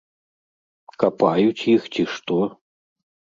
[1.03, 2.41] Капаюць іх, ці што?